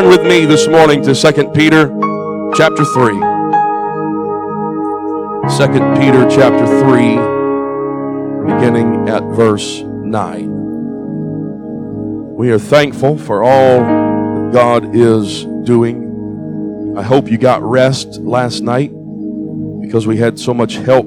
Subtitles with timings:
[0.00, 1.88] Turn with me this morning to 2 Peter
[2.56, 3.12] chapter 3.
[3.12, 3.20] 2
[6.00, 7.16] Peter chapter 3,
[8.46, 10.48] beginning at verse 9.
[12.34, 16.94] We are thankful for all that God is doing.
[16.96, 18.92] I hope you got rest last night
[19.82, 21.04] because we had so much help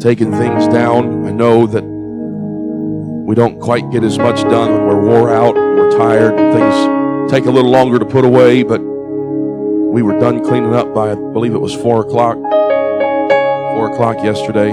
[0.00, 1.26] taking things down.
[1.26, 5.90] I know that we don't quite get as much done when we're wore out, we're
[5.98, 10.94] tired, things take a little longer to put away, but we were done cleaning up
[10.94, 12.36] by, I believe it was four o'clock.
[12.36, 14.70] Four o'clock yesterday.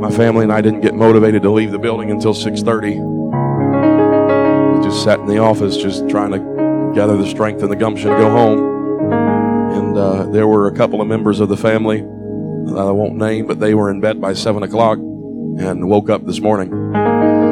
[0.00, 2.98] My family and I didn't get motivated to leave the building until 6:30.
[4.76, 8.10] We just sat in the office, just trying to gather the strength and the gumption
[8.10, 9.12] to go home.
[9.72, 13.46] And uh, there were a couple of members of the family that I won't name,
[13.46, 16.70] but they were in bed by seven o'clock and woke up this morning.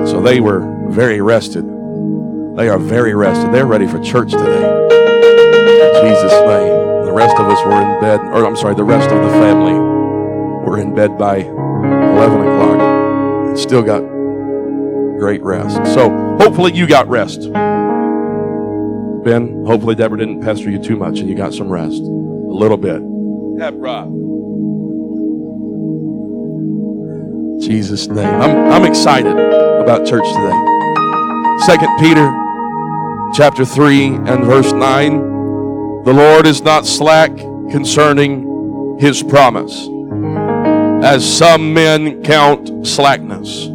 [0.07, 1.65] So they were very rested.
[2.57, 3.53] They are very rested.
[3.53, 4.65] They're ready for church today.
[4.65, 6.81] In Jesus' name.
[7.05, 9.73] The rest of us were in bed, or I'm sorry, the rest of the family
[9.73, 12.81] were in bed by 11 o'clock
[13.49, 14.01] and still got
[15.19, 15.77] great rest.
[15.93, 17.53] So hopefully you got rest.
[19.25, 22.01] Ben, hopefully Deborah didn't pester you too much and you got some rest.
[22.01, 23.03] A little bit.
[23.59, 24.07] Deborah.
[27.61, 28.41] Jesus' name.
[28.41, 30.70] I'm, I'm excited about church today.
[31.67, 32.33] Second Peter
[33.35, 36.05] chapter 3 and verse 9.
[36.05, 37.37] The Lord is not slack
[37.71, 39.87] concerning his promise,
[41.05, 43.67] as some men count slackness,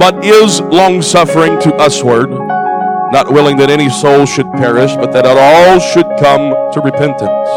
[0.00, 2.28] but is longsuffering to usward,
[3.12, 7.48] not willing that any soul should perish, but that all should come to repentance.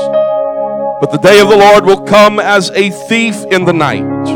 [1.01, 4.29] But the day of the Lord will come as a thief in the night,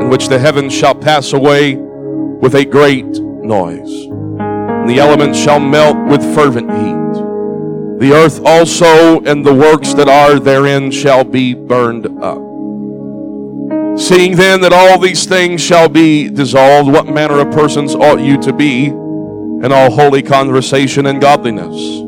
[0.00, 4.23] in which the heavens shall pass away with a great noise
[4.84, 8.00] and the elements shall melt with fervent heat.
[8.00, 12.36] The earth also and the works that are therein shall be burned up.
[13.98, 18.36] Seeing then that all these things shall be dissolved, what manner of persons ought you
[18.42, 22.02] to be in all holy conversation and godliness,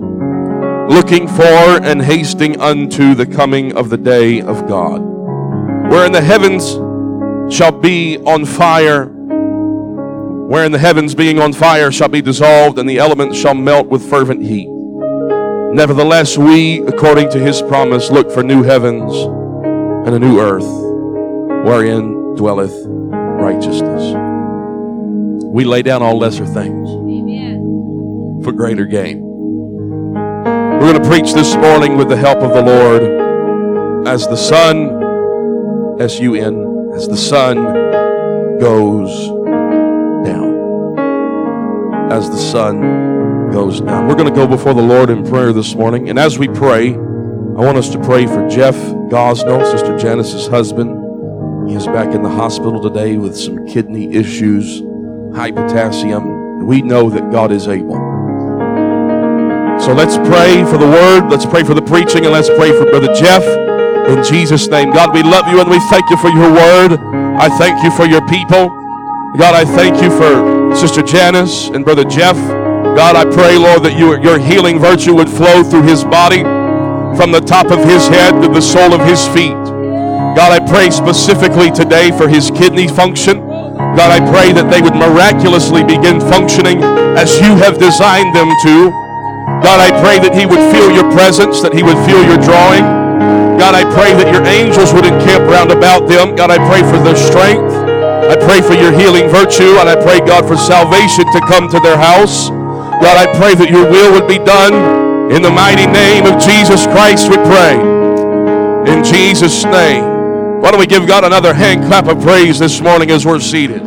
[0.92, 5.00] looking for and hasting unto the coming of the day of God,
[5.88, 6.72] wherein the heavens
[7.50, 9.15] shall be on fire
[10.46, 14.08] wherein the heavens being on fire shall be dissolved, and the elements shall melt with
[14.08, 14.68] fervent heat.
[15.72, 19.12] Nevertheless, we, according to his promise, look for new heavens
[20.06, 20.64] and a new earth,
[21.66, 24.14] wherein dwelleth righteousness.
[25.44, 28.40] We lay down all lesser things Amen.
[28.44, 29.20] for greater gain.
[29.22, 36.00] We're going to preach this morning with the help of the Lord as the sun,
[36.00, 37.56] S U N, as the sun
[38.60, 39.35] goes
[42.10, 44.06] as the sun goes down.
[44.06, 46.08] We're going to go before the Lord in prayer this morning.
[46.08, 48.74] And as we pray, I want us to pray for Jeff
[49.10, 51.68] Gosnell, Sister Janice's husband.
[51.68, 54.82] He is back in the hospital today with some kidney issues,
[55.34, 56.66] high potassium.
[56.66, 57.96] We know that God is able.
[59.80, 62.84] So let's pray for the word, let's pray for the preaching, and let's pray for
[62.86, 63.42] Brother Jeff.
[64.08, 66.98] In Jesus' name, God, we love you and we thank you for your word.
[67.38, 68.68] I thank you for your people.
[69.36, 72.36] God, I thank you for Sister Janice and Brother Jeff.
[72.36, 76.44] God, I pray, Lord, that you, your healing virtue would flow through his body
[77.16, 79.56] from the top of his head to the sole of his feet.
[80.36, 83.40] God, I pray specifically today for his kidney function.
[83.96, 86.84] God, I pray that they would miraculously begin functioning
[87.16, 88.92] as you have designed them to.
[89.64, 92.84] God, I pray that he would feel your presence, that he would feel your drawing.
[93.56, 96.36] God, I pray that your angels would encamp round about them.
[96.36, 97.85] God, I pray for their strength.
[98.28, 101.78] I pray for your healing virtue, and I pray, God, for salvation to come to
[101.78, 102.48] their house.
[102.48, 105.30] God, I pray that your will would be done.
[105.30, 107.78] In the mighty name of Jesus Christ, we pray.
[108.92, 110.04] In Jesus' name.
[110.60, 113.82] Why don't we give God another hand clap of praise this morning as we're seated?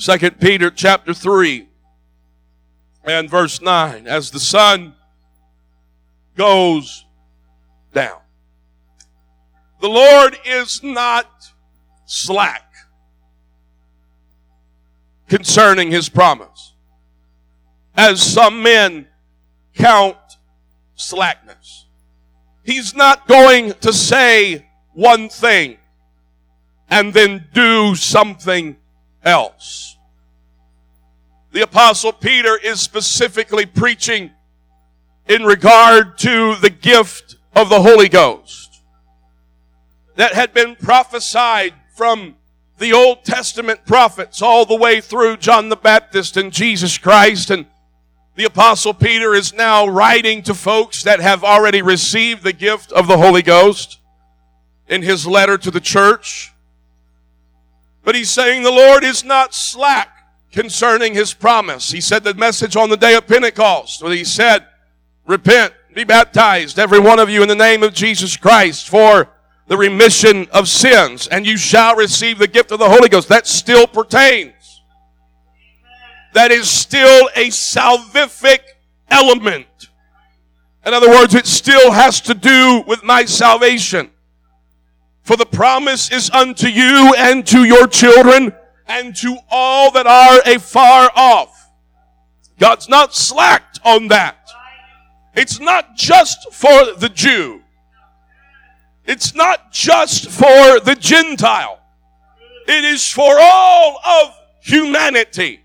[0.00, 1.68] Second Peter chapter 3
[3.04, 4.06] and verse 9.
[4.06, 4.94] As the sun
[6.36, 7.04] goes
[7.92, 8.18] down.
[9.80, 11.52] The Lord is not
[12.06, 12.72] slack
[15.28, 16.74] concerning his promise,
[17.96, 19.06] as some men
[19.74, 20.16] count
[20.94, 21.86] slackness.
[22.64, 25.78] He's not going to say one thing
[26.88, 28.76] and then do something
[29.24, 29.96] else.
[31.52, 34.30] The apostle Peter is specifically preaching
[35.26, 38.82] in regard to the gift of the Holy Ghost
[40.16, 42.36] that had been prophesied from
[42.78, 47.50] the Old Testament prophets all the way through John the Baptist and Jesus Christ.
[47.50, 47.66] And
[48.34, 53.06] the Apostle Peter is now writing to folks that have already received the gift of
[53.06, 54.00] the Holy Ghost
[54.88, 56.52] in his letter to the church.
[58.04, 60.08] But he's saying the Lord is not slack
[60.50, 61.92] concerning his promise.
[61.92, 64.66] He said the message on the day of Pentecost where he said,
[65.26, 69.28] repent, be baptized, every one of you in the name of Jesus Christ for
[69.68, 73.28] the remission of sins, and you shall receive the gift of the Holy Ghost.
[73.28, 74.82] That still pertains.
[76.34, 78.60] That is still a salvific
[79.10, 79.66] element.
[80.84, 84.10] In other words, it still has to do with my salvation.
[85.22, 88.52] For the promise is unto you and to your children
[88.88, 91.70] and to all that are afar off.
[92.58, 94.41] God's not slacked on that.
[95.34, 97.62] It's not just for the Jew.
[99.04, 101.80] It's not just for the Gentile.
[102.68, 105.60] It is for all of humanity.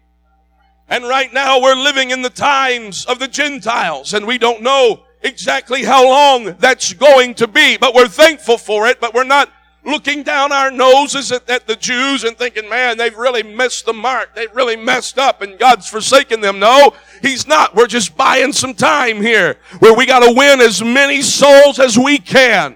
[0.89, 5.03] And right now we're living in the times of the Gentiles and we don't know
[5.21, 9.51] exactly how long that's going to be, but we're thankful for it, but we're not
[9.87, 13.93] looking down our noses at, at, the Jews and thinking, man, they've really missed the
[13.93, 14.35] mark.
[14.35, 16.59] They've really messed up and God's forsaken them.
[16.59, 17.73] No, He's not.
[17.73, 21.97] We're just buying some time here where we got to win as many souls as
[21.97, 22.75] we can.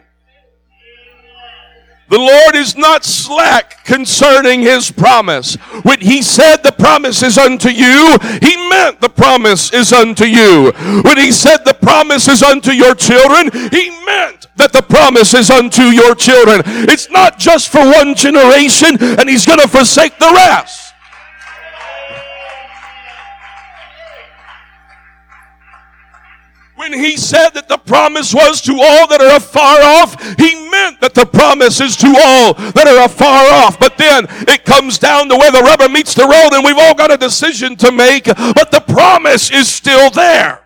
[2.12, 5.56] The Lord is not slack concerning his promise.
[5.84, 10.74] When he said the promise is unto you, he meant the promise is unto you.
[11.04, 15.50] When he said the promise is unto your children, he meant that the promise is
[15.50, 16.62] unto your children.
[16.66, 20.91] It's not just for one generation and he's going to forsake the rest.
[26.82, 31.00] When he said that the promise was to all that are afar off, he meant
[31.02, 33.78] that the promise is to all that are afar off.
[33.78, 36.96] But then it comes down to where the rubber meets the road and we've all
[36.96, 40.66] got a decision to make, but the promise is still there.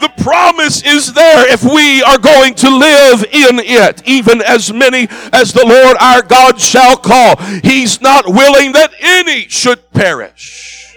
[0.00, 5.06] The promise is there if we are going to live in it, even as many
[5.32, 7.36] as the Lord our God shall call.
[7.62, 10.96] He's not willing that any should perish,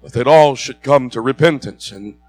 [0.00, 1.90] but that all should come to repentance.
[1.90, 2.21] And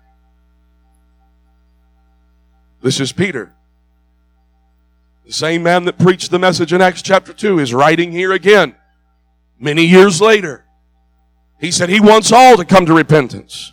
[2.84, 3.54] this is Peter.
[5.26, 8.76] The same man that preached the message in Acts chapter 2 is writing here again
[9.58, 10.66] many years later.
[11.60, 13.72] He said he wants all to come to repentance.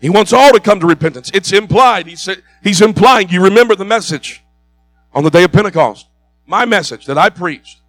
[0.00, 1.30] He wants all to come to repentance.
[1.32, 2.08] It's implied.
[2.08, 4.44] He said, he's implying, you remember the message
[5.12, 6.08] on the day of Pentecost.
[6.46, 7.80] My message that I preached.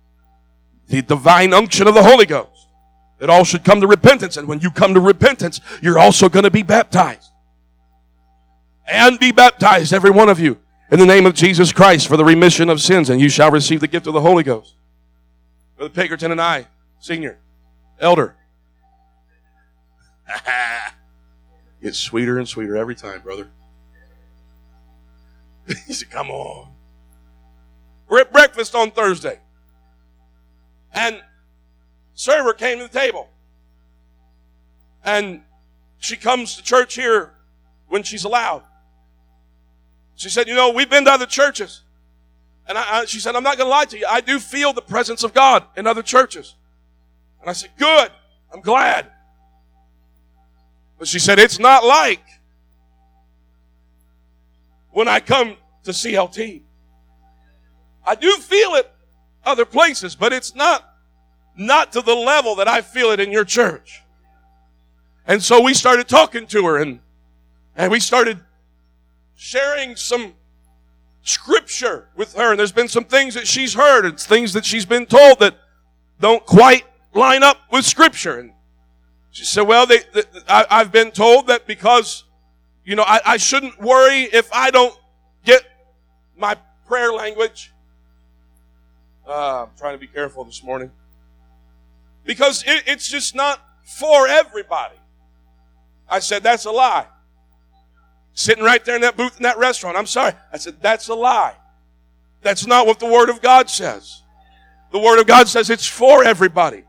[0.88, 2.68] The divine unction of the Holy Ghost.
[3.18, 4.38] That all should come to repentance.
[4.38, 7.29] And when you come to repentance, you're also going to be baptized
[8.90, 10.58] and be baptized, every one of you,
[10.92, 13.80] in the name of Jesus Christ for the remission of sins, and you shall receive
[13.80, 14.76] the gift of the Holy Ghost.
[15.78, 16.68] Brother Pinkerton and I,
[17.00, 17.40] senior,
[18.00, 18.36] elder.
[21.82, 23.50] It's sweeter and sweeter every time, brother.
[25.88, 26.70] he said, Come on.
[28.08, 29.40] We're at breakfast on Thursday.
[30.92, 31.22] And
[32.16, 33.30] server came to the table.
[35.04, 35.42] And
[36.00, 37.34] she comes to church here
[37.88, 38.64] when she's allowed.
[40.20, 41.82] She said, You know, we've been to other churches.
[42.68, 44.06] And I, I, she said, I'm not going to lie to you.
[44.08, 46.56] I do feel the presence of God in other churches.
[47.40, 48.12] And I said, Good.
[48.54, 49.08] I'm glad.
[50.98, 52.22] But she said, It's not like
[54.92, 56.64] when I come to CLT.
[58.06, 58.92] I do feel it
[59.46, 60.86] other places, but it's not
[61.56, 64.02] not to the level that I feel it in your church.
[65.26, 67.00] And so we started talking to her and
[67.78, 68.42] and we started
[69.40, 70.34] sharing some
[71.22, 72.52] scripture with her.
[72.52, 75.56] And there's been some things that she's heard and things that she's been told that
[76.20, 78.38] don't quite line up with scripture.
[78.38, 78.52] And
[79.32, 82.26] she said, well, they, they, I, have been told that because,
[82.84, 84.96] you know, I, I shouldn't worry if I don't
[85.46, 85.64] get
[86.38, 87.72] my prayer language.
[89.26, 90.92] Uh, I'm trying to be careful this morning.
[92.26, 94.98] Because it, it's just not for everybody.
[96.10, 97.08] I said, that's a lie
[98.40, 99.98] sitting right there in that booth in that restaurant.
[99.98, 100.34] I'm sorry.
[100.52, 101.56] I said, that's a lie.
[102.42, 104.24] That's not what the Word of God says.
[104.92, 106.84] The Word of God says it's for everybody.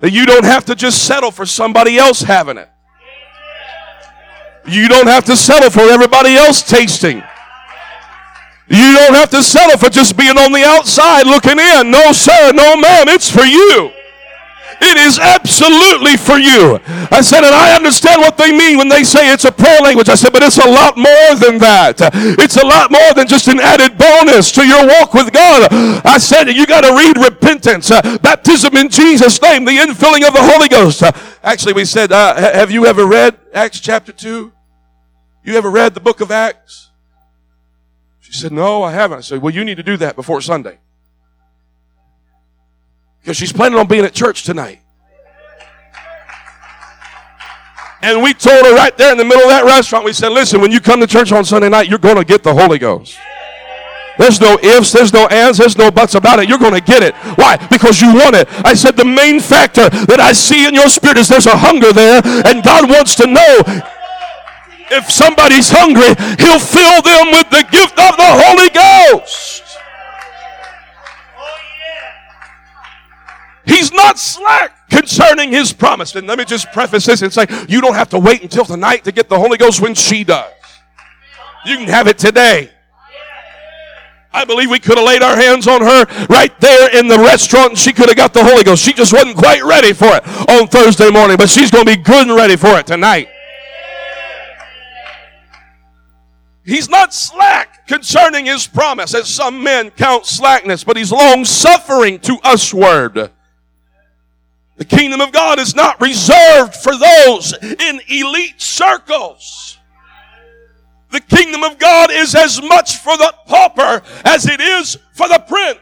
[0.00, 2.68] That you don't have to just settle for somebody else having it.
[4.66, 7.22] You don't have to settle for everybody else tasting.
[8.68, 11.90] You don't have to settle for just being on the outside looking in.
[11.90, 13.08] No, sir, no, ma'am.
[13.08, 13.92] It's for you.
[14.80, 16.78] It is absolutely for you.
[17.10, 20.08] I said, and I understand what they mean when they say it's a prayer language.
[20.08, 21.98] I said, but it's a lot more than that.
[22.38, 25.68] It's a lot more than just an added bonus to your walk with God.
[26.04, 30.34] I said, you got to read repentance, uh, baptism in Jesus' name, the infilling of
[30.34, 31.02] the Holy Ghost.
[31.02, 31.12] Uh,
[31.42, 34.52] actually, we said, uh, have you ever read Acts chapter 2?
[35.44, 36.90] You ever read the book of Acts?
[38.20, 39.18] She said, no, I haven't.
[39.18, 40.78] I said, well, you need to do that before Sunday.
[43.22, 44.80] Because she's planning on being at church tonight.
[48.02, 50.60] And we told her right there in the middle of that restaurant, we said, listen,
[50.60, 53.16] when you come to church on Sunday night, you're going to get the Holy Ghost.
[54.18, 56.48] There's no ifs, there's no ands, there's no buts about it.
[56.48, 57.14] You're going to get it.
[57.38, 57.56] Why?
[57.70, 58.48] Because you want it.
[58.66, 61.92] I said the main factor that I see in your spirit is there's a hunger
[61.92, 63.62] there, and God wants to know
[64.90, 66.12] if somebody's hungry,
[66.42, 69.61] He'll fill them with the gift of the Holy Ghost.
[73.64, 76.14] He's not slack concerning his promise.
[76.14, 79.04] And let me just preface this and say, you don't have to wait until tonight
[79.04, 80.52] to get the Holy Ghost when she does.
[81.64, 82.70] You can have it today.
[84.34, 87.70] I believe we could have laid our hands on her right there in the restaurant
[87.70, 88.82] and she could have got the Holy Ghost.
[88.82, 92.02] She just wasn't quite ready for it on Thursday morning, but she's going to be
[92.02, 93.28] good and ready for it tonight.
[96.64, 102.20] He's not slack concerning his promise, as some men count slackness, but he's long suffering
[102.20, 103.32] to usward
[104.76, 109.78] the kingdom of God is not reserved for those in elite circles.
[111.10, 115.44] The kingdom of God is as much for the pauper as it is for the
[115.46, 115.78] prince.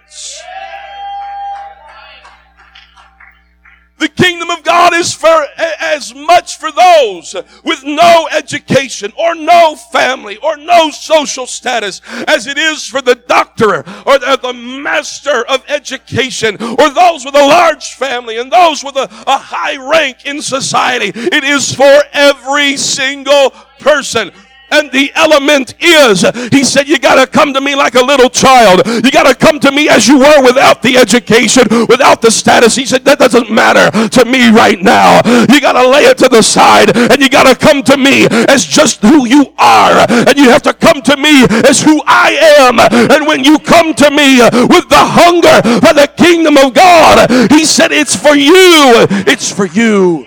[7.01, 13.03] Those with no education or no family or no social status as it is for
[13.03, 18.85] the doctor or the master of education or those with a large family and those
[18.85, 21.13] with a, a high rank in society.
[21.15, 24.33] It is for every single person
[24.73, 26.25] and the element is.
[26.53, 28.83] He said, You got to come to me like a little child.
[28.87, 32.77] You got to come to me as you were without the education, without the status.
[32.77, 35.21] He said, That doesn't matter to me right now.
[35.53, 38.27] You got to lay it to the side and you got to come to me
[38.49, 40.07] as just who you are.
[40.09, 42.79] And you have to come to me as who I am.
[43.11, 47.65] And when you come to me with the hunger for the kingdom of God, He
[47.65, 49.07] said, It's for you.
[49.27, 50.27] It's for you.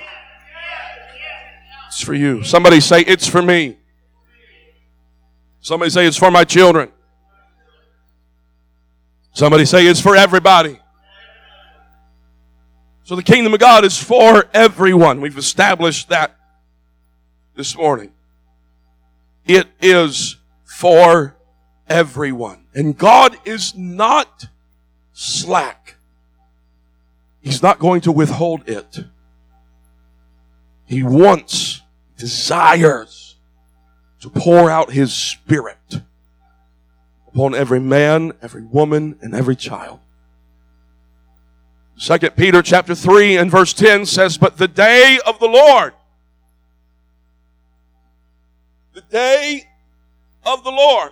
[1.88, 2.44] It's for you.
[2.44, 3.78] Somebody say, It's for me.
[5.64, 6.92] Somebody say it's for my children.
[9.32, 10.78] Somebody say it's for everybody.
[13.06, 15.22] So the kingdom of God is for everyone.
[15.22, 16.36] We've established that
[17.56, 18.12] this morning.
[19.46, 21.38] It is for
[21.88, 22.66] everyone.
[22.76, 24.48] And God is not
[25.14, 25.96] slack.
[27.40, 29.00] He's not going to withhold it.
[30.86, 31.82] He wants,
[32.18, 33.23] desires
[34.24, 36.00] to pour out his spirit
[37.28, 40.00] upon every man, every woman, and every child.
[41.98, 45.92] Second Peter chapter 3 and verse 10 says, But the day of the Lord,
[48.94, 49.66] the day
[50.46, 51.12] of the Lord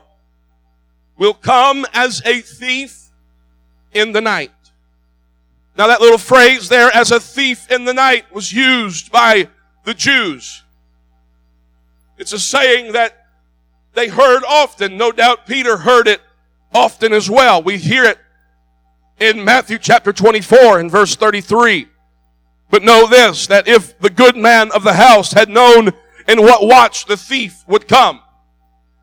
[1.17, 3.09] will come as a thief
[3.91, 4.53] in the night.
[5.77, 9.49] Now that little phrase there, as a thief in the night, was used by
[9.83, 10.63] the Jews
[12.21, 13.25] it's a saying that
[13.93, 14.95] they heard often.
[14.95, 16.21] No doubt Peter heard it
[16.71, 17.63] often as well.
[17.63, 18.19] We hear it
[19.19, 21.87] in Matthew chapter 24 and verse 33.
[22.69, 25.89] But know this, that if the good man of the house had known
[26.27, 28.21] in what watch the thief would come,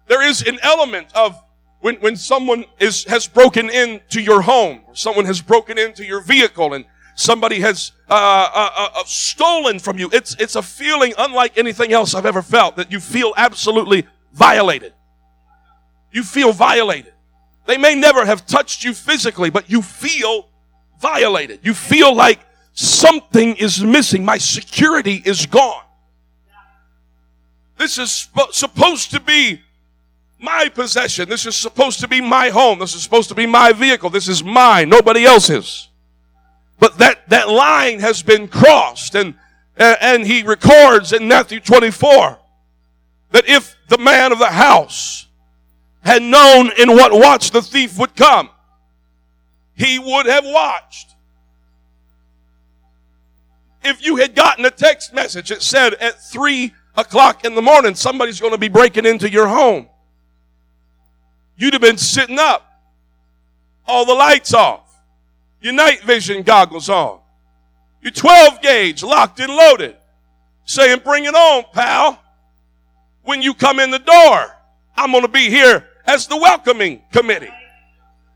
[0.07, 1.43] there is an element of
[1.81, 6.21] when, when someone is, has broken into your home, or someone has broken into your
[6.21, 6.85] vehicle and
[7.19, 10.09] somebody has uh, uh, uh, uh, stolen from you.
[10.13, 14.95] It's, it's a feeling unlike anything else I've ever felt that you feel absolutely violated.
[16.13, 17.13] You feel violated.
[17.67, 20.49] They may never have touched you physically, but you feel
[21.01, 21.61] violated.
[21.63, 22.39] You feel like
[22.73, 24.25] something is missing.
[24.25, 25.83] My security is gone.
[27.77, 29.61] This is sp- supposed to be
[30.41, 31.29] my possession.
[31.29, 32.79] This is supposed to be my home.
[32.79, 34.09] This is supposed to be my vehicle.
[34.09, 34.89] This is mine.
[34.89, 35.88] Nobody else's.
[36.78, 39.35] But that, that line has been crossed and,
[39.76, 42.38] and he records in Matthew 24
[43.32, 45.26] that if the man of the house
[46.02, 48.50] had known in what watch the thief would come,
[49.75, 51.14] he would have watched.
[53.85, 57.94] If you had gotten a text message that said at three o'clock in the morning,
[57.94, 59.88] somebody's going to be breaking into your home,
[61.56, 62.64] you'd have been sitting up,
[63.87, 64.88] all the lights off
[65.61, 67.21] your night vision goggles on.
[68.03, 69.97] You're 12 gauge, locked and loaded,
[70.65, 72.23] saying, Bring it on, pal.
[73.23, 74.57] When you come in the door,
[74.97, 77.50] I'm going to be here as the welcoming committee.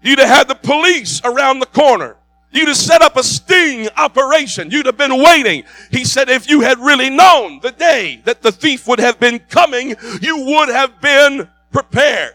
[0.03, 2.17] You'd have had the police around the corner.
[2.51, 4.71] You'd have set up a sting operation.
[4.71, 5.65] You'd have been waiting.
[5.91, 9.39] He said, if you had really known the day that the thief would have been
[9.39, 12.35] coming, you would have been prepared.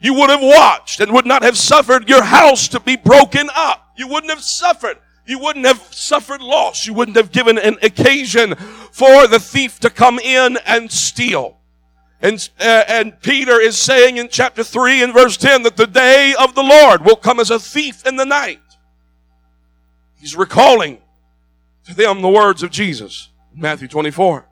[0.00, 3.92] You would have watched and would not have suffered your house to be broken up.
[3.96, 4.98] You wouldn't have suffered.
[5.26, 6.86] You wouldn't have suffered loss.
[6.86, 8.54] You wouldn't have given an occasion
[8.90, 11.58] for the thief to come in and steal.
[12.22, 16.34] And, uh, and Peter is saying in chapter 3 and verse 10 that the day
[16.38, 18.60] of the Lord will come as a thief in the night.
[20.18, 20.98] He's recalling
[21.86, 24.46] to them the words of Jesus Matthew 24.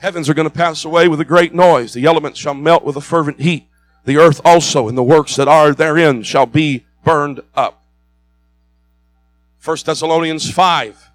[0.00, 1.92] Heavens are going to pass away with a great noise.
[1.92, 3.66] The elements shall melt with a fervent heat.
[4.04, 7.82] The earth also and the works that are therein shall be burned up.
[9.64, 11.10] 1 Thessalonians 5.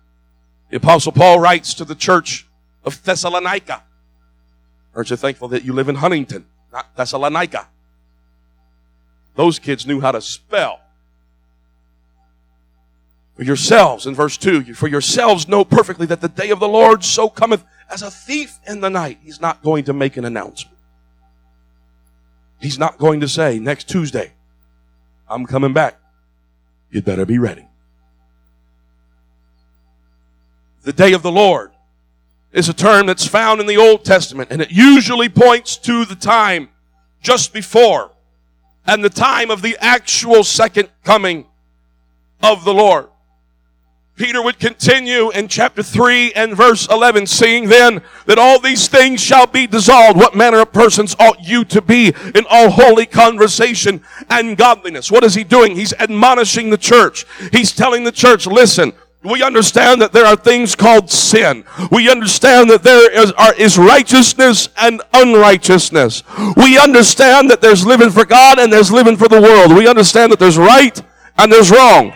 [0.69, 2.47] The apostle Paul writes to the church
[2.83, 3.83] of Thessalonica.
[4.93, 7.67] Aren't you thankful that you live in Huntington, not Thessalonica?
[9.35, 10.81] Those kids knew how to spell.
[13.45, 17.27] Yourselves, in verse 2, for yourselves know perfectly that the day of the Lord so
[17.27, 19.19] cometh as a thief in the night.
[19.23, 20.77] He's not going to make an announcement.
[22.59, 24.33] He's not going to say, next Tuesday,
[25.27, 25.99] I'm coming back.
[26.91, 27.67] You'd better be ready.
[30.83, 31.71] The day of the Lord
[32.51, 36.15] is a term that's found in the Old Testament and it usually points to the
[36.15, 36.69] time
[37.21, 38.11] just before
[38.85, 41.45] and the time of the actual second coming
[42.41, 43.07] of the Lord.
[44.21, 49.19] Peter would continue in chapter 3 and verse 11, seeing then that all these things
[49.19, 50.15] shall be dissolved.
[50.15, 55.09] What manner of persons ought you to be in all holy conversation and godliness?
[55.09, 55.75] What is he doing?
[55.75, 57.25] He's admonishing the church.
[57.51, 61.63] He's telling the church, listen, we understand that there are things called sin.
[61.91, 66.21] We understand that there is, are, is righteousness and unrighteousness.
[66.57, 69.75] We understand that there's living for God and there's living for the world.
[69.75, 71.01] We understand that there's right
[71.39, 72.13] and there's wrong.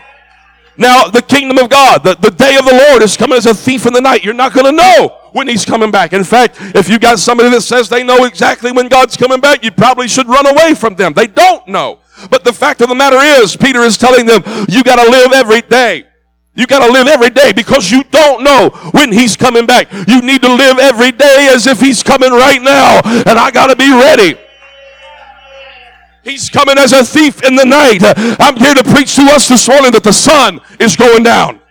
[0.78, 3.54] Now, the kingdom of God, the, the day of the Lord is coming as a
[3.54, 4.24] thief in the night.
[4.24, 6.14] You're not going to know when he's coming back.
[6.14, 9.64] In fact, if you got somebody that says they know exactly when God's coming back,
[9.64, 11.14] you probably should run away from them.
[11.14, 12.00] They don't know.
[12.30, 15.34] But the fact of the matter is, Peter is telling them, you got to live
[15.34, 16.06] every day.
[16.56, 19.92] You got to live every day because you don't know when he's coming back.
[20.08, 23.02] You need to live every day as if he's coming right now.
[23.04, 24.40] And I got to be ready.
[26.26, 28.00] He's coming as a thief in the night.
[28.42, 31.62] I'm here to preach to us this morning that the sun is going down.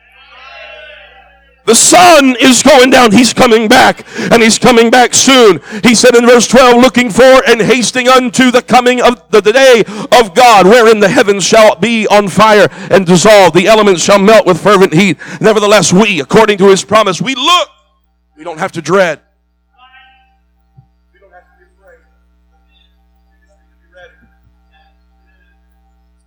[1.66, 3.10] The sun is going down.
[3.10, 5.60] He's coming back, and he's coming back soon.
[5.82, 9.82] He said in verse 12, looking for and hasting unto the coming of the, day
[10.12, 13.54] of God, wherein the heavens shall be on fire and dissolve.
[13.54, 15.18] The elements shall melt with fervent heat.
[15.40, 17.68] Nevertheless, we, according to his promise, we look.
[18.36, 19.20] We don't have to dread.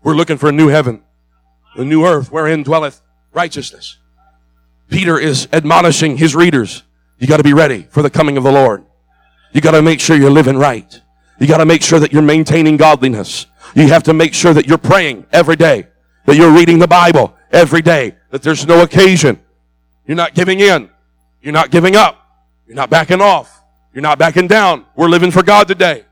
[0.08, 1.04] We're looking for a new heaven,
[1.76, 3.02] a new earth wherein dwelleth
[3.34, 3.98] righteousness.
[4.90, 6.84] Peter is admonishing his readers.
[7.20, 8.86] You got to be ready for the coming of the Lord.
[9.52, 11.02] You got to make sure you're living right.
[11.42, 13.48] You got to make sure that you're maintaining godliness.
[13.76, 15.88] You have to make sure that you're praying every day,
[16.26, 19.38] that you're reading the Bible every day, that there's no occasion.
[20.06, 20.90] You're not giving in.
[21.42, 22.18] You're not giving up.
[22.66, 23.62] You're not backing off.
[23.94, 24.86] You're not backing down.
[24.96, 26.06] We're living for God today.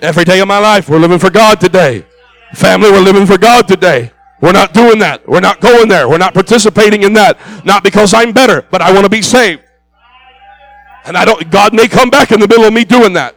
[0.00, 2.06] Every day of my life, we're living for God today.
[2.54, 4.12] Family, we're living for God today.
[4.40, 5.26] We're not doing that.
[5.26, 6.08] We're not going there.
[6.08, 7.38] We're not participating in that.
[7.64, 9.62] Not because I'm better, but I want to be saved.
[11.06, 13.36] And I don't, God may come back in the middle of me doing that.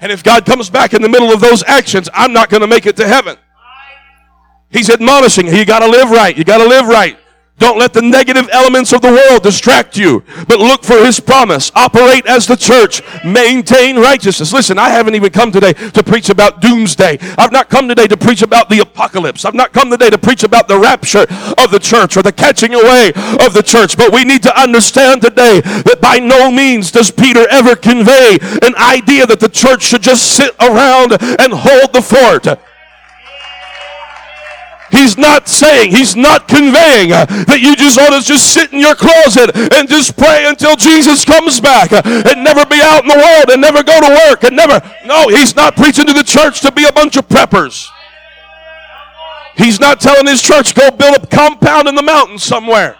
[0.00, 2.66] And if God comes back in the middle of those actions, I'm not going to
[2.66, 3.36] make it to heaven.
[4.68, 6.36] He's admonishing, you got to live right.
[6.36, 7.16] You got to live right.
[7.62, 11.70] Don't let the negative elements of the world distract you, but look for His promise.
[11.76, 13.02] Operate as the church.
[13.24, 14.52] Maintain righteousness.
[14.52, 17.18] Listen, I haven't even come today to preach about doomsday.
[17.38, 19.44] I've not come today to preach about the apocalypse.
[19.44, 21.24] I've not come today to preach about the rapture
[21.56, 23.96] of the church or the catching away of the church.
[23.96, 28.74] But we need to understand today that by no means does Peter ever convey an
[28.74, 32.58] idea that the church should just sit around and hold the fort.
[34.92, 38.78] He's not saying, he's not conveying uh, that you just ought to just sit in
[38.78, 43.08] your closet and just pray until Jesus comes back uh, and never be out in
[43.08, 44.78] the world and never go to work and never.
[45.06, 47.88] No, he's not preaching to the church to be a bunch of preppers.
[49.56, 52.98] He's not telling his church, go build a compound in the mountains somewhere.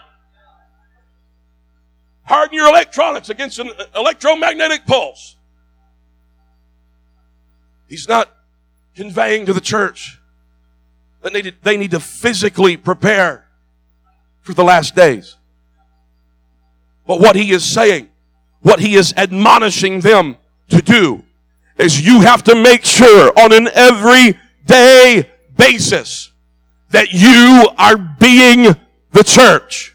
[2.24, 5.36] Harden your electronics against an electromagnetic pulse.
[7.86, 8.34] He's not
[8.94, 10.21] conveying to the church
[11.22, 13.46] they need, to, they need to physically prepare
[14.40, 15.36] for the last days.
[17.06, 18.08] But what he is saying,
[18.60, 20.36] what he is admonishing them
[20.68, 21.22] to do,
[21.78, 26.30] is you have to make sure on an everyday basis
[26.90, 28.74] that you are being
[29.12, 29.94] the church.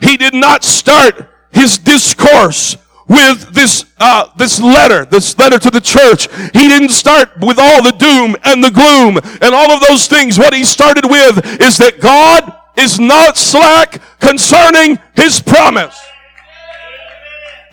[0.00, 2.76] He did not start his discourse
[3.12, 6.28] with this uh, this letter, this letter to the church.
[6.52, 10.38] He didn't start with all the doom and the gloom and all of those things.
[10.38, 16.00] What he started with is that God is not slack concerning his promise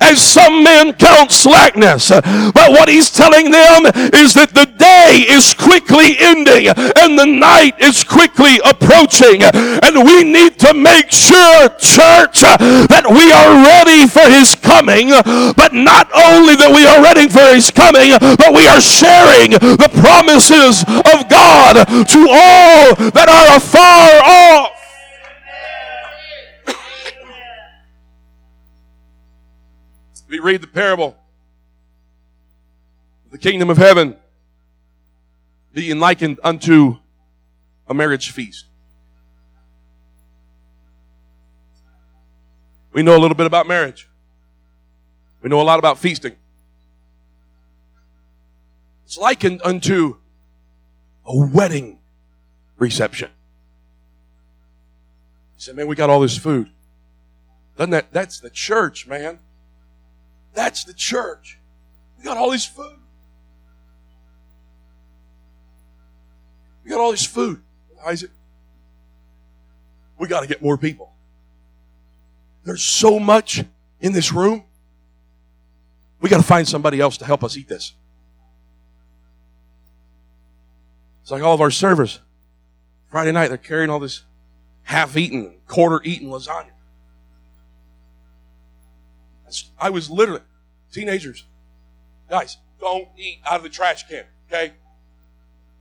[0.02, 2.10] as some men count slackness.
[2.10, 7.80] But what he's telling them is that the day is quickly ending and the night
[7.80, 9.44] is quickly approaching.
[9.44, 15.10] And we need to make sure, church, that we are ready for his coming.
[15.56, 19.90] But not only that we are ready for his coming, but we are sharing the
[20.02, 24.79] promises of God to all that are afar off.
[30.50, 31.16] Read the parable
[33.30, 34.16] the kingdom of heaven
[35.74, 36.98] being likened unto
[37.88, 38.66] a marriage feast.
[42.92, 44.10] We know a little bit about marriage.
[45.44, 46.36] We know a lot about feasting.
[49.06, 50.18] It's likened unto
[51.28, 52.00] a wedding
[52.80, 53.30] reception.
[55.56, 56.72] He said, Man, we got all this food.
[57.78, 59.38] Doesn't that that's the church, man.
[60.54, 61.60] That's the church.
[62.18, 62.98] We got all this food.
[66.84, 67.62] We got all this food.
[68.06, 68.32] Isaac,
[70.18, 71.14] we got to get more people.
[72.64, 73.64] There's so much
[74.00, 74.64] in this room.
[76.22, 77.94] We got to find somebody else to help us eat this.
[81.22, 82.20] It's like all of our servers.
[83.12, 84.24] Friday night, they're carrying all this
[84.84, 86.72] half eaten, quarter eaten lasagna.
[89.80, 90.42] I was literally,
[90.92, 91.46] teenagers,
[92.30, 94.74] guys, don't eat out of the trash can, okay?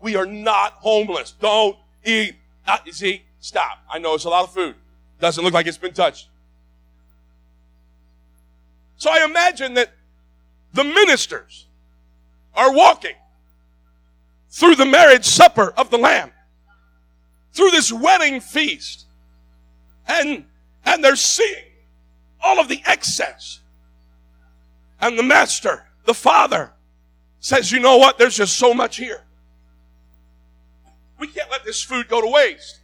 [0.01, 1.33] We are not homeless.
[1.33, 2.37] Don't eat.
[2.67, 3.79] Not, see, stop.
[3.91, 4.75] I know it's a lot of food.
[5.21, 6.29] Doesn't look like it's been touched.
[8.97, 9.93] So I imagine that
[10.73, 11.67] the ministers
[12.55, 13.15] are walking
[14.51, 16.33] through the marriage supper of the Lamb,
[17.53, 19.07] through this wedding feast,
[20.07, 20.45] and,
[20.85, 21.65] and they're seeing
[22.43, 23.61] all of the excess.
[25.01, 26.73] And the master, the father,
[27.41, 28.19] says, You know what?
[28.19, 29.25] There's just so much here.
[31.19, 32.81] We can't let this food go to waste.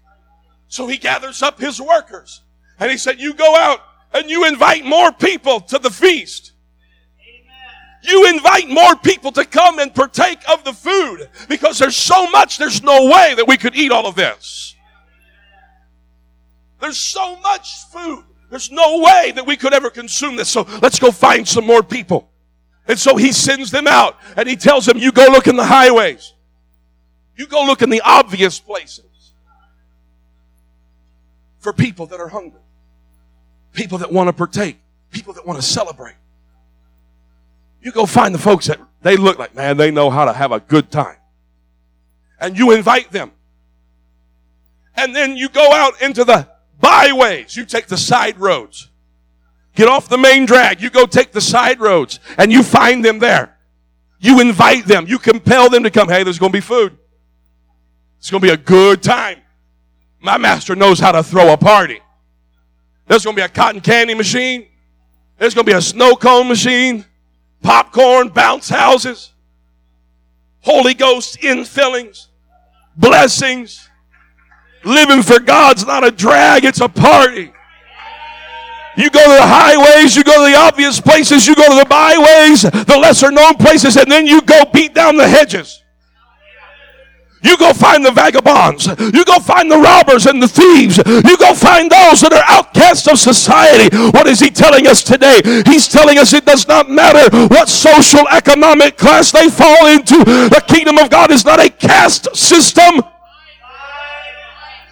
[0.68, 2.42] So he gathers up his workers
[2.78, 3.80] and he said, You go out
[4.12, 6.52] and you invite more people to the feast.
[8.02, 12.58] You invite more people to come and partake of the food because there's so much,
[12.58, 14.76] there's no way that we could eat all of this.
[16.80, 18.24] There's so much food.
[18.54, 20.48] There's no way that we could ever consume this.
[20.48, 22.30] So let's go find some more people.
[22.86, 25.64] And so he sends them out and he tells them, you go look in the
[25.64, 26.34] highways.
[27.36, 29.32] You go look in the obvious places
[31.58, 32.60] for people that are hungry,
[33.72, 34.78] people that want to partake,
[35.10, 36.14] people that want to celebrate.
[37.82, 40.52] You go find the folks that they look like, man, they know how to have
[40.52, 41.16] a good time.
[42.38, 43.32] And you invite them.
[44.94, 47.56] And then you go out into the byways.
[47.56, 48.90] You take the side roads.
[49.74, 50.80] Get off the main drag.
[50.80, 53.56] You go take the side roads and you find them there.
[54.20, 55.06] You invite them.
[55.06, 56.08] You compel them to come.
[56.08, 56.96] Hey, there's going to be food.
[58.18, 59.38] It's going to be a good time.
[60.20, 62.00] My master knows how to throw a party.
[63.06, 64.66] There's going to be a cotton candy machine.
[65.38, 67.04] There's going to be a snow cone machine,
[67.62, 69.32] popcorn, bounce houses,
[70.60, 72.28] Holy Ghost infillings,
[72.96, 73.90] blessings,
[74.84, 77.52] Living for God's not a drag, it's a party.
[78.96, 81.86] You go to the highways, you go to the obvious places, you go to the
[81.88, 85.82] byways, the lesser known places, and then you go beat down the hedges.
[87.44, 88.86] You go find the vagabonds.
[88.86, 90.96] You go find the robbers and the thieves.
[90.96, 93.94] You go find those that are outcasts of society.
[94.16, 95.42] What is he telling us today?
[95.66, 100.24] He's telling us it does not matter what social economic class they fall into.
[100.24, 103.02] The kingdom of God is not a caste system.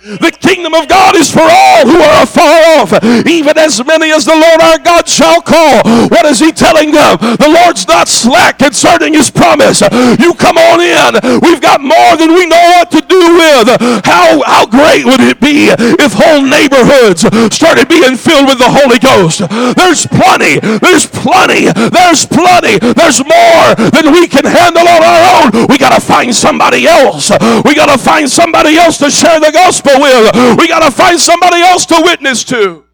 [0.02, 2.90] The kingdom of God is for all who are afar off,
[3.22, 5.78] even as many as the Lord our God shall call.
[6.10, 7.22] What is he telling them?
[7.38, 9.78] The Lord's not slack concerning his promise.
[10.18, 11.38] You come on in.
[11.38, 13.78] We've got more than we know what to do with.
[14.02, 17.22] How, how great would it be if whole neighborhoods
[17.54, 19.46] started being filled with the Holy Ghost?
[19.78, 20.58] There's plenty.
[20.82, 21.70] There's plenty.
[21.70, 22.82] There's plenty.
[22.82, 25.70] There's more than we can handle on our own.
[25.70, 27.30] We got to find somebody else.
[27.62, 31.60] We got to find somebody else to share the gospel We got to find somebody
[31.60, 32.84] else to witness to.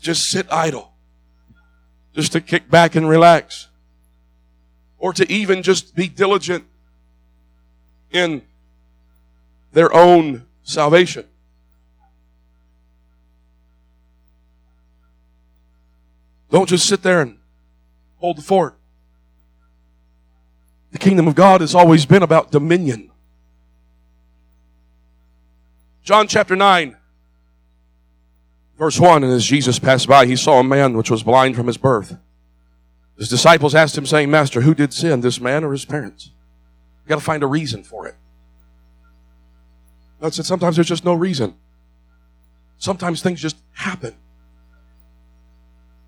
[0.00, 0.92] Just sit idle.
[2.14, 3.68] Just to kick back and relax.
[4.98, 6.64] Or to even just be diligent
[8.10, 8.42] in
[9.72, 11.26] their own salvation.
[16.50, 17.37] Don't just sit there and
[18.18, 18.76] hold the fort.
[20.92, 23.10] The kingdom of God has always been about dominion.
[26.02, 26.96] John chapter 9,
[28.78, 31.66] verse 1 And as Jesus passed by, he saw a man which was blind from
[31.66, 32.16] his birth.
[33.18, 36.30] His disciples asked him, saying, Master, who did sin, this man or his parents?
[37.04, 38.14] You got to find a reason for it.
[40.22, 41.54] I said, sometimes there's just no reason.
[42.78, 44.14] Sometimes things just happen.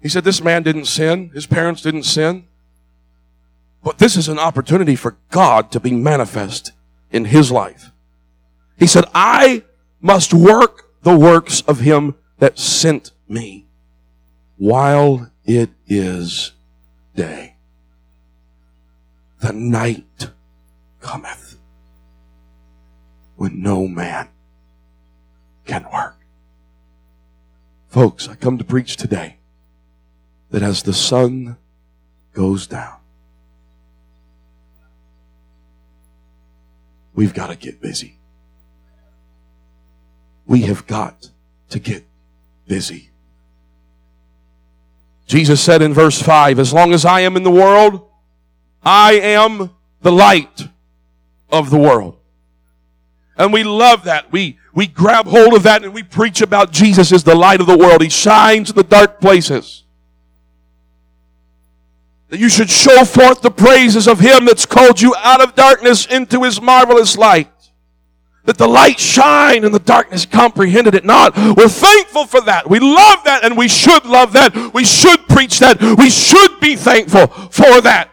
[0.00, 2.46] He said, This man didn't sin, his parents didn't sin.
[3.82, 6.72] But this is an opportunity for God to be manifest
[7.10, 7.90] in his life.
[8.78, 9.64] He said, I
[10.00, 13.66] must work the works of him that sent me
[14.56, 16.52] while it is
[17.14, 17.56] day.
[19.40, 20.30] The night
[21.00, 21.58] cometh
[23.36, 24.28] when no man
[25.64, 26.16] can work.
[27.88, 29.39] Folks, I come to preach today
[30.50, 31.56] that as the sun
[32.32, 32.96] goes down,
[37.14, 38.18] we've got to get busy.
[40.46, 41.30] We have got
[41.70, 42.04] to get
[42.66, 43.10] busy.
[45.26, 48.08] Jesus said in verse 5, As long as I am in the world,
[48.82, 49.70] I am
[50.02, 50.68] the light
[51.50, 52.16] of the world.
[53.36, 54.32] And we love that.
[54.32, 57.66] We, we grab hold of that and we preach about Jesus as the light of
[57.66, 58.02] the world.
[58.02, 59.84] He shines in the dark places.
[62.30, 66.06] That you should show forth the praises of Him that's called you out of darkness
[66.06, 67.50] into His marvelous light.
[68.44, 71.36] That the light shine and the darkness comprehended it not.
[71.36, 72.70] We're thankful for that.
[72.70, 74.72] We love that and we should love that.
[74.72, 75.80] We should preach that.
[75.98, 78.10] We should be thankful for that.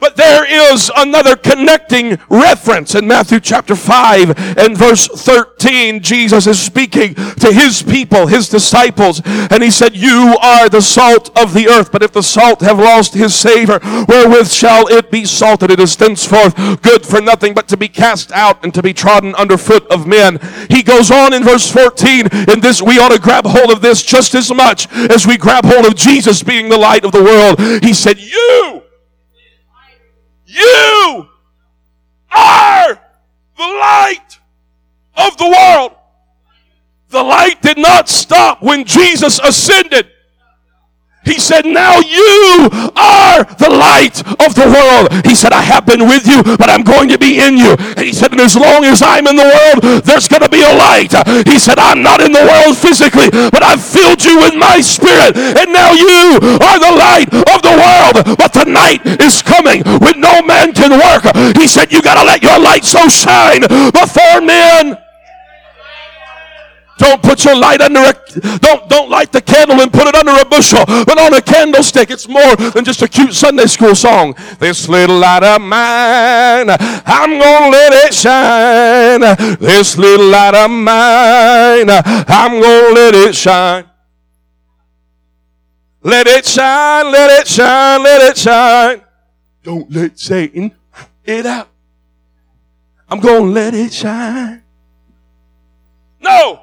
[0.00, 6.00] But there is another connecting reference in Matthew chapter 5 and verse 13.
[6.00, 11.36] Jesus is speaking to his people, his disciples, and he said, You are the salt
[11.38, 15.26] of the earth, but if the salt have lost his savor, wherewith shall it be
[15.26, 15.70] salted?
[15.70, 19.34] It is thenceforth good for nothing but to be cast out and to be trodden
[19.34, 20.38] under foot of men.
[20.70, 24.02] He goes on in verse 14, in this we ought to grab hold of this
[24.02, 27.60] just as much as we grab hold of Jesus being the light of the world.
[27.84, 28.82] He said, You
[30.50, 31.28] you
[32.30, 33.00] are
[33.56, 34.38] the light
[35.16, 35.92] of the world.
[37.08, 40.08] The light did not stop when Jesus ascended.
[41.30, 42.66] He said, Now you
[42.98, 45.14] are the light of the world.
[45.24, 47.78] He said, I have been with you, but I'm going to be in you.
[47.78, 50.66] And he said, And as long as I'm in the world, there's going to be
[50.66, 51.14] a light.
[51.46, 55.38] He said, I'm not in the world physically, but I've filled you with my spirit.
[55.38, 58.36] And now you are the light of the world.
[58.36, 61.30] But the night is coming when no man can work.
[61.54, 63.62] He said, You got to let your light so shine
[63.94, 64.98] before men.
[67.00, 68.12] Don't put your light under a,
[68.58, 72.10] don't, don't light the candle and put it under a bushel, but on a candlestick.
[72.10, 74.34] It's more than just a cute Sunday school song.
[74.58, 79.20] This little light of mine, I'm gonna let it shine.
[79.58, 83.86] This little light of mine, I'm gonna let it shine.
[86.02, 89.00] Let it shine, let it shine, let it shine.
[89.62, 90.72] Don't let Satan
[91.24, 91.70] it out.
[93.08, 94.62] I'm gonna let it shine.
[96.20, 96.60] No!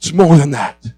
[0.00, 0.92] It's more than that.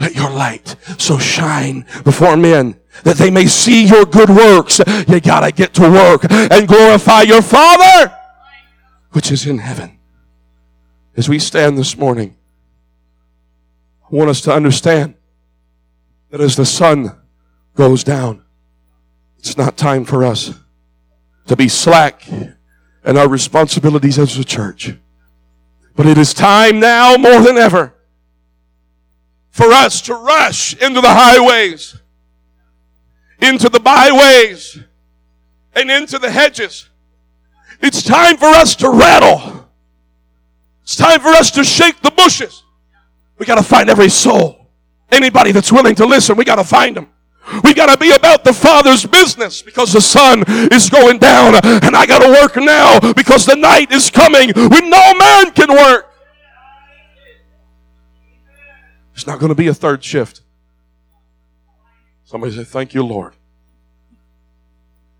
[0.00, 4.80] Let your light so shine before men that they may see your good works.
[5.06, 8.12] You gotta get to work and glorify your Father
[9.16, 9.98] which is in heaven.
[11.16, 12.36] As we stand this morning,
[14.04, 15.14] I want us to understand
[16.28, 17.16] that as the sun
[17.74, 18.44] goes down,
[19.38, 20.52] it's not time for us
[21.46, 24.92] to be slack in our responsibilities as a church.
[25.94, 27.94] But it is time now more than ever
[29.56, 31.96] for us to rush into the highways,
[33.40, 34.78] into the byways,
[35.74, 36.90] and into the hedges.
[37.80, 39.66] It's time for us to rattle.
[40.82, 42.64] It's time for us to shake the bushes.
[43.38, 44.68] We got to find every soul.
[45.10, 47.08] Anybody that's willing to listen, we got to find them.
[47.64, 51.96] We got to be about the Father's business because the sun is going down and
[51.96, 56.12] I got to work now because the night is coming when no man can work.
[59.16, 60.42] There's not going to be a third shift.
[62.24, 63.32] Somebody say, Thank you, Lord.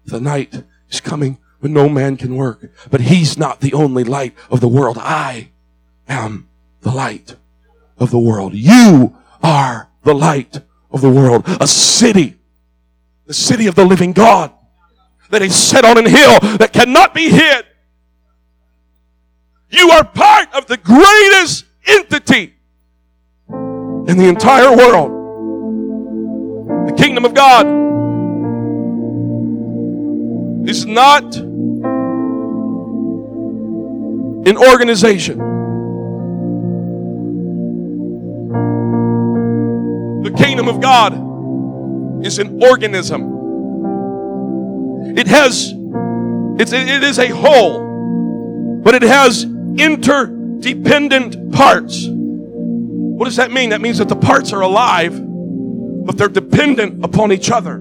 [0.04, 2.70] The night is coming when no man can work.
[2.90, 4.98] But he's not the only light of the world.
[5.00, 5.48] I
[6.06, 6.46] am
[6.82, 7.36] the light
[7.96, 8.52] of the world.
[8.52, 11.44] You are the light of the world.
[11.58, 12.38] A city,
[13.24, 14.52] the city of the living God
[15.30, 17.64] that is set on an hill that cannot be hid.
[19.70, 22.55] You are part of the greatest entity
[24.08, 25.10] in the entire world.
[26.88, 27.66] The kingdom of God
[30.68, 31.24] is not
[34.46, 35.38] an organization.
[40.22, 41.14] The kingdom of God
[42.24, 43.34] is an organism.
[45.16, 45.72] It has,
[46.60, 52.06] it's, it is a whole, but it has interdependent parts.
[53.16, 53.70] What does that mean?
[53.70, 55.18] That means that the parts are alive,
[56.04, 57.78] but they're dependent upon each other.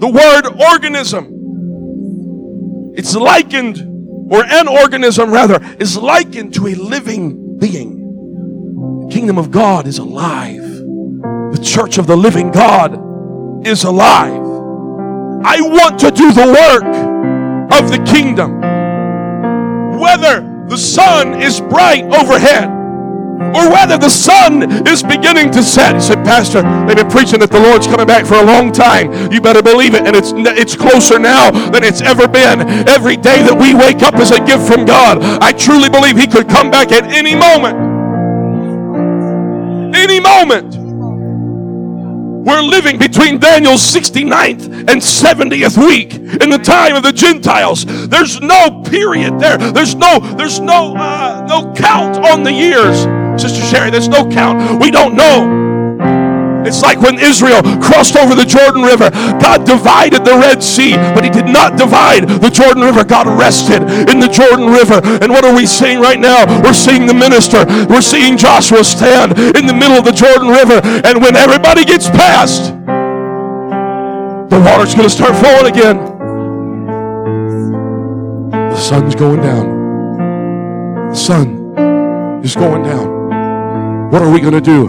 [0.00, 1.34] The word organism,
[2.96, 3.78] it's likened,
[4.28, 9.06] or an organism rather, is likened to a living being.
[9.06, 10.62] The kingdom of God is alive.
[10.62, 12.98] The church of the living God
[13.64, 14.42] is alive.
[15.44, 16.82] I want to do the work
[17.80, 18.60] of the kingdom.
[20.00, 22.78] Whether the sun is bright overhead
[23.54, 25.94] or whether the sun is beginning to set.
[25.94, 29.32] He said, Pastor, they've been preaching that the Lord's coming back for a long time.
[29.32, 30.06] You better believe it.
[30.06, 32.60] And it's, it's closer now than it's ever been.
[32.88, 35.22] Every day that we wake up is a gift from God.
[35.40, 37.76] I truly believe He could come back at any moment.
[39.94, 40.77] Any moment.
[42.44, 47.84] We're living between Daniel's 69th and 70th week in the time of the Gentiles.
[48.08, 49.58] There's no period there.
[49.58, 53.00] There's no there's no uh, no count on the years.
[53.40, 54.80] Sister Sherry, there's no count.
[54.80, 55.67] We don't know.
[56.68, 59.08] It's like when Israel crossed over the Jordan River.
[59.40, 63.04] God divided the Red Sea, but He did not divide the Jordan River.
[63.04, 65.00] God rested in the Jordan River.
[65.24, 66.44] And what are we seeing right now?
[66.62, 67.64] We're seeing the minister.
[67.88, 70.80] We're seeing Joshua stand in the middle of the Jordan River.
[71.08, 72.74] And when everybody gets past,
[74.52, 75.96] the water's going to start flowing again.
[78.50, 81.08] The sun's going down.
[81.10, 84.10] The sun is going down.
[84.10, 84.86] What are we going to do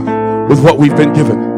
[0.48, 1.49] with what we've been given?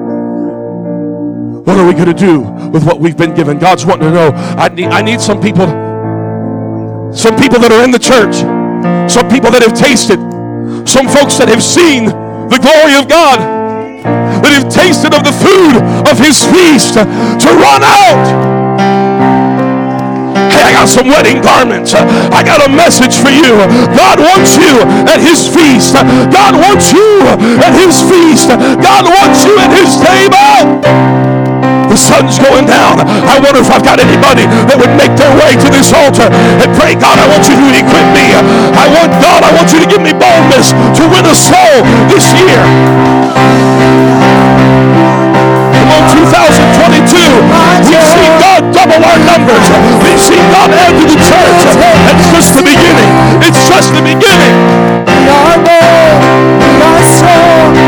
[1.65, 2.41] What are we going to do
[2.73, 3.59] with what we've been given?
[3.59, 4.29] God's wanting to know.
[4.57, 5.69] I need, I need some people,
[7.13, 8.41] some people that are in the church,
[9.05, 10.17] some people that have tasted,
[10.89, 12.09] some folks that have seen
[12.49, 13.37] the glory of God,
[14.41, 15.77] that have tasted of the food
[16.09, 18.25] of His feast to run out.
[20.49, 21.93] Hey, I got some wedding garments.
[21.93, 23.53] I got a message for you.
[23.93, 25.93] God wants you at His feast.
[26.33, 27.21] God wants you
[27.61, 28.49] at His feast.
[28.81, 31.20] God wants you at His table.
[31.91, 33.03] The sun's going down.
[33.27, 36.71] I wonder if I've got anybody that would make their way to this altar and
[36.79, 38.31] pray, God, I want you to equip me.
[38.31, 42.31] I want, God, I want you to give me boldness to win a soul this
[42.31, 42.63] year.
[45.75, 47.11] Come on, 2022.
[47.91, 49.67] We see God double our numbers.
[49.99, 51.59] We see God add to the church.
[52.07, 53.11] It's just the beginning.
[53.43, 54.55] It's just the beginning.